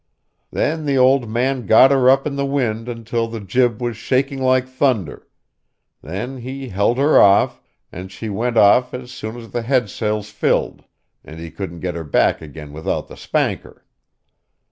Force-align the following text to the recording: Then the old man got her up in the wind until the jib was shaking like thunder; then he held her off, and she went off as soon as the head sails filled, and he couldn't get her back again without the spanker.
Then 0.49 0.87
the 0.87 0.97
old 0.97 1.29
man 1.29 1.67
got 1.67 1.91
her 1.91 2.09
up 2.09 2.25
in 2.25 2.35
the 2.35 2.43
wind 2.47 2.89
until 2.89 3.27
the 3.27 3.39
jib 3.39 3.79
was 3.79 3.95
shaking 3.95 4.41
like 4.41 4.67
thunder; 4.67 5.27
then 6.01 6.37
he 6.37 6.69
held 6.69 6.97
her 6.97 7.21
off, 7.21 7.61
and 7.91 8.11
she 8.11 8.27
went 8.27 8.57
off 8.57 8.95
as 8.95 9.11
soon 9.11 9.37
as 9.37 9.51
the 9.51 9.61
head 9.61 9.91
sails 9.91 10.31
filled, 10.31 10.85
and 11.23 11.39
he 11.39 11.51
couldn't 11.51 11.81
get 11.81 11.93
her 11.93 12.03
back 12.03 12.41
again 12.41 12.73
without 12.73 13.09
the 13.09 13.15
spanker. 13.15 13.85